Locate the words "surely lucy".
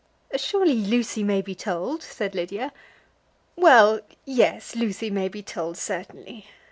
0.35-1.21